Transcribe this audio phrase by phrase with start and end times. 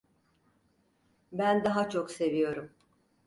[1.31, 2.71] Ben daha çok seviyorum.